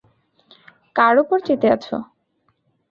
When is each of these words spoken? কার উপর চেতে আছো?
কার 0.95 1.15
উপর 1.23 1.37
চেতে 1.47 1.67
আছো? 1.75 1.97